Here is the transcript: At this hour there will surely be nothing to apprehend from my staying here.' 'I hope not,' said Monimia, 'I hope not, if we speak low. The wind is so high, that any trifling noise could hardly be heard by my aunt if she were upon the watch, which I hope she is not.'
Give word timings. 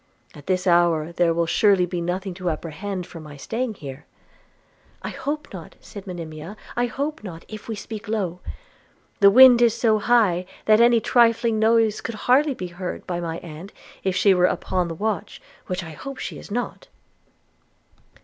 At 0.33 0.47
this 0.47 0.65
hour 0.65 1.11
there 1.11 1.31
will 1.31 1.45
surely 1.45 1.85
be 1.85 2.01
nothing 2.01 2.33
to 2.33 2.49
apprehend 2.49 3.05
from 3.05 3.21
my 3.21 3.37
staying 3.37 3.75
here.' 3.75 4.07
'I 5.03 5.09
hope 5.09 5.53
not,' 5.53 5.75
said 5.79 6.07
Monimia, 6.07 6.57
'I 6.75 6.87
hope 6.87 7.23
not, 7.23 7.45
if 7.47 7.67
we 7.67 7.75
speak 7.75 8.07
low. 8.07 8.39
The 9.19 9.29
wind 9.29 9.61
is 9.61 9.75
so 9.77 9.99
high, 9.99 10.47
that 10.65 10.81
any 10.81 11.01
trifling 11.01 11.59
noise 11.59 12.01
could 12.01 12.15
hardly 12.15 12.55
be 12.55 12.65
heard 12.69 13.05
by 13.05 13.19
my 13.19 13.37
aunt 13.43 13.73
if 14.03 14.15
she 14.15 14.33
were 14.33 14.45
upon 14.47 14.87
the 14.87 14.95
watch, 14.95 15.39
which 15.67 15.83
I 15.83 15.91
hope 15.91 16.17
she 16.17 16.39
is 16.39 16.49
not.' 16.49 16.87